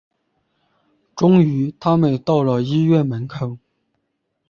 [1.15, 3.59] 终于他们到了医院门口